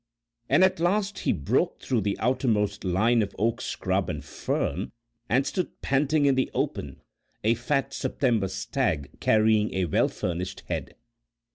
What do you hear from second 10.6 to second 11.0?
head.